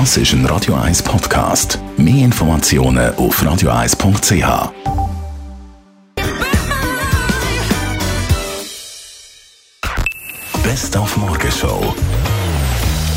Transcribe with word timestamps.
Das 0.00 0.16
ist 0.16 0.32
ein 0.32 0.44
Radio 0.46 0.74
1 0.74 1.04
Podcast. 1.04 1.78
Mehr 1.96 2.24
Informationen 2.24 3.14
auf 3.14 3.40
radio1.ch. 3.40 4.72
Best 10.64 10.96
auf 10.96 11.16
Morgenshow. 11.16 11.94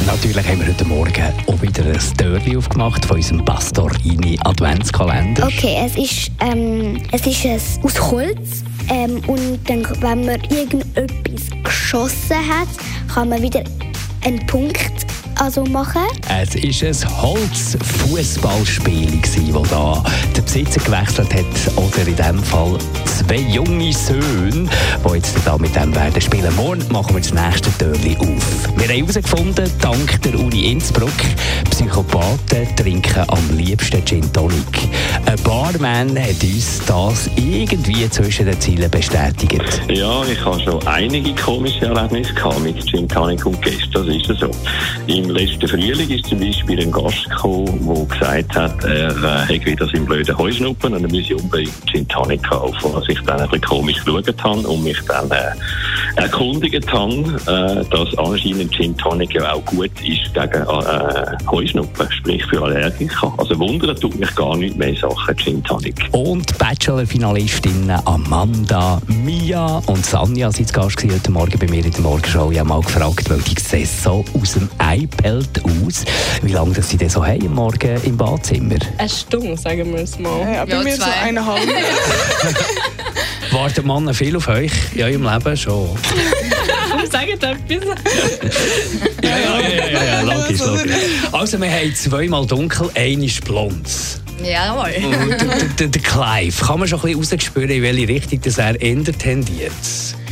Natürlich 0.05 0.47
haben 0.47 0.59
wir 0.59 0.67
heute 0.67 0.85
Morgen 0.85 1.33
auch 1.47 1.62
wieder 1.63 1.83
ein 1.83 1.99
Türchen 2.15 2.58
aufgemacht 2.58 3.03
von 3.03 3.17
unserem 3.17 3.44
Pastorini 3.44 4.37
Adventskalender. 4.44 5.47
Okay, 5.47 5.78
es 5.83 5.97
ist, 5.97 6.31
ähm, 6.41 7.01
es 7.12 7.25
ist 7.25 7.44
es 7.44 7.79
aus 7.81 8.12
Holz. 8.12 8.63
Ähm, 8.89 9.19
und 9.25 9.67
dann, 9.67 9.83
wenn 10.01 10.25
man 10.28 10.39
irgendetwas 10.51 11.49
geschossen 11.63 12.37
hat, 12.47 12.69
kann 13.12 13.29
man 13.29 13.41
wieder 13.41 13.63
einen 14.23 14.46
Punkt 14.46 15.06
also 15.40 15.63
machen. 15.65 16.04
Es 16.30 16.55
war 16.55 16.62
ein 17.12 17.22
Holzfußballspiel, 17.22 19.21
das 19.21 19.35
da 19.70 20.03
der 20.35 20.41
Besitzer 20.41 20.80
gewechselt 20.80 21.31
hat. 21.34 21.45
Oder 21.75 22.07
in 22.07 22.16
diesem 22.16 22.44
Fall 22.44 22.77
zwei 23.05 23.38
junge 23.38 23.94
Söhne, 23.94 24.67
die 25.05 25.13
jetzt 25.13 25.35
da 25.45 25.55
mit 25.58 25.75
dem 25.75 25.94
werden 25.95 26.21
spielen. 26.21 26.55
Morgen 26.55 26.85
machen 26.91 27.16
wir 27.16 27.21
das 27.21 27.34
nächste 27.34 27.71
Türchen 27.77 28.17
auf. 28.20 28.77
Wir 28.77 28.88
haben 28.88 28.95
herausgefunden, 28.95 29.70
dank 29.81 30.21
der 30.21 30.39
Uni 30.39 30.71
Innsbruck, 30.71 31.11
Psychopathen 31.69 32.73
trinken 32.75 33.06
am 33.27 33.57
liebsten 33.57 34.03
Gin 34.05 34.34
Tonic. 34.34 34.89
Ein 35.25 35.35
Barman 35.44 36.17
hat 36.17 36.44
uns 36.44 36.81
das 36.85 37.30
irgendwie 37.35 38.09
zwischen 38.09 38.45
den 38.45 38.59
Zielen 38.59 38.89
bestätigt. 38.89 39.81
Ja, 39.89 40.23
ich 40.25 40.44
habe 40.44 40.59
schon 40.62 40.85
einige 40.88 41.34
komische 41.35 41.85
Erlebnisse 41.85 42.34
gehabt 42.34 42.59
mit 42.59 42.85
Gin 42.85 43.08
Tonic 43.08 43.45
und 43.45 43.61
Gästen, 43.61 43.91
das 43.94 44.08
ist 44.08 44.39
so. 44.39 44.52
Im 45.08 45.30
letzten 45.30 45.67
Frühling 45.67 46.09
ist 46.09 46.25
zum 46.27 46.39
Beispiel 46.39 46.81
ein 46.81 46.91
Gast 46.91 47.30
gekommen, 47.30 47.88
der 47.88 48.05
gesagt 48.05 48.55
hat, 48.55 48.84
er 48.84 49.09
äh, 49.09 49.53
hätte 49.53 49.66
wieder 49.66 49.88
seinen 49.88 50.06
blöden 50.06 50.38
Heuschnuppen 50.38 50.94
und 50.94 51.03
er 51.03 51.11
müsse 51.11 51.36
unbedingt 51.36 51.73
Gin 51.91 52.08
Tonic 52.08 52.44
kaufen. 52.44 52.91
Was 52.94 53.08
ich 53.08 53.19
dann 53.22 53.39
ein 53.39 53.50
bisschen 53.50 53.61
komisch 53.61 54.03
geschaut 54.03 54.44
habe 54.44 54.67
und 54.67 54.84
mich 54.84 55.00
dann 55.08 55.30
äh, 55.31 56.22
erkundigt 56.22 56.91
habe, 56.91 57.13
äh, 57.47 57.86
dass 57.89 58.17
anscheinend 58.17 58.73
Gin 58.73 58.97
Tonic 58.97 59.34
ja 59.34 59.53
auch 59.53 59.63
gut 59.66 59.91
ist 60.03 60.34
gegen 60.34 60.63
äh, 60.63 61.36
Heuschnuppen, 61.50 62.12
sprich 62.12 62.44
für 62.45 62.62
Allergiker. 62.62 63.34
Also 63.38 63.58
wundern 63.59 63.95
tut 63.95 64.16
mich 64.20 64.34
gar 64.36 64.56
nicht 64.58 64.76
mehr 64.78 64.95
Sachen 64.95 65.38
Gin 65.38 65.64
Tonic. 65.64 65.95
Und 66.12 66.58
Bachelor-Finalistinnen 66.58 67.92
Amanda, 68.06 69.02
Mia 69.08 69.81
und 69.86 70.06
Sanja 70.06 70.52
sind 70.52 70.68
zu 70.68 70.73
Gast 70.73 71.03
heute 71.03 71.31
Morgen 71.31 71.58
bei 71.59 71.68
mir 71.68 71.86
in 71.86 71.92
der 71.92 72.02
Morgenshow. 72.02 72.52
Ich 72.52 72.59
habe 72.59 72.70
mal 72.70 72.81
gefragt, 72.81 73.30
weil 73.30 73.40
die 73.40 73.59
sehen 73.59 73.88
so 74.03 74.23
aus 74.40 74.53
dem 74.53 74.70
Ei 74.78 75.08
pellt 75.18 75.62
aus. 75.64 76.03
Wie 76.42 76.52
lange 76.52 76.73
das 76.73 76.90
sie 76.90 76.98
denn 76.98 77.09
so 77.09 77.25
haben 77.25 77.45
am 77.45 77.53
Morgen 77.56 78.02
im 78.03 78.18
Badzimmer? 78.18 78.75
Eine 78.98 79.09
Stunde, 79.09 79.58
sagen 79.58 79.92
wir 79.94 80.02
es 80.03 80.18
mal. 80.20 80.42
Ja, 80.53 80.66
bei 80.66 80.72
Ja, 80.72 80.84
mir 80.84 80.95
so 80.95 81.03
zwei. 81.03 81.12
eineinhalb. 81.23 81.62
Warten 83.52 83.88
Männer 83.88 84.14
viel 84.14 84.36
auf 84.36 84.48
euch? 84.50 84.72
Ja, 84.94 85.08
im 85.08 85.23
Leben 85.23 85.56
schon. 85.58 85.88
Sagt 87.12 87.30
etwas. 87.30 87.58
Ja, 89.23 89.30
ja, 89.30 89.59
ja, 89.70 89.77
Also, 91.48 91.62
wir 91.62 91.72
haben 91.72 91.95
zweimal 91.95 92.45
dunkel, 92.45 92.90
einer 92.94 93.23
ist 93.23 93.42
blond. 93.45 93.88
Jawohl. 94.44 94.92
Und 95.06 95.30
der, 95.30 95.64
der, 95.80 95.88
der 95.88 96.02
Clive, 96.02 96.66
kann 96.66 96.78
man 96.78 96.90
schon 96.90 97.00
ein 97.00 97.17
bisschen 97.17 97.40
rausspüren, 97.40 97.70
in 97.70 97.84
welche 97.84 98.06
Richtung 98.09 98.42
das 98.42 98.58
er 98.58 98.81
ändert 98.84 99.20
tendiert? 99.20 99.72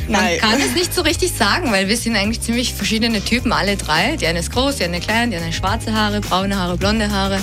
Nein. 0.10 0.38
Man 0.42 0.52
kann 0.52 0.60
es 0.60 0.76
nicht 0.76 0.94
so 0.94 1.04
richtig 1.04 1.32
sagen, 1.32 1.72
weil 1.72 1.88
wir 1.88 1.96
sind 1.96 2.18
eigentlich 2.18 2.42
ziemlich 2.42 2.74
verschiedene 2.74 3.24
Typen, 3.24 3.54
alle 3.54 3.78
drei. 3.78 4.18
Die 4.18 4.28
eine 4.28 4.40
ist 4.40 4.52
groß, 4.52 4.76
die 4.76 4.84
eine 4.84 5.00
klein, 5.00 5.32
die 5.32 5.38
eine 5.38 5.54
schwarze 5.54 5.94
Haare, 5.94 6.20
braune 6.20 6.54
Haare, 6.58 6.76
blonde 6.76 7.10
Haare. 7.10 7.40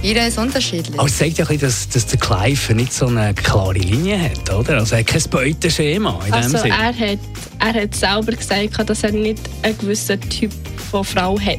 Jeder 0.00 0.26
ist 0.26 0.38
unterschiedlich. 0.38 0.98
Aber 0.98 1.06
es 1.06 1.18
zeigt 1.18 1.36
ja 1.36 1.44
ein 1.44 1.58
bisschen, 1.58 1.68
dass, 1.68 1.88
dass 1.90 2.06
der 2.06 2.18
Clive 2.18 2.72
nicht 2.74 2.94
so 2.94 3.08
eine 3.08 3.34
klare 3.34 3.74
Linie 3.74 4.22
hat, 4.22 4.50
oder? 4.54 4.78
Also 4.78 4.94
er 4.94 5.00
hat 5.00 5.06
kein 5.08 5.22
Beuteschema 5.28 6.18
in 6.24 6.32
dem 6.32 6.32
Also 6.32 6.56
Sinne. 6.56 6.70
er 6.70 6.86
hat, 6.98 7.18
er 7.58 7.82
hat 7.82 7.94
selber 7.94 8.32
gesagt, 8.32 8.88
dass 8.88 9.04
er 9.04 9.12
nicht 9.12 9.38
einen 9.62 9.76
gewissen 9.76 10.18
Typ 10.30 10.50
von 10.90 11.04
Frau 11.04 11.38
hat. 11.38 11.58